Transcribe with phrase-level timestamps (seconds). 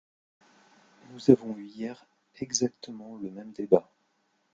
[1.11, 2.07] Nous avons eu hier
[2.39, 3.87] exactement le même débat.